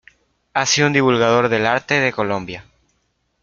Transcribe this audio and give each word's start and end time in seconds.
Ha 0.55 0.65
sido 0.65 0.87
un 0.87 0.93
divulgador 0.93 1.47
del 1.47 1.67
arte 1.67 1.99
de 1.99 2.11
Colombia. 2.11 2.65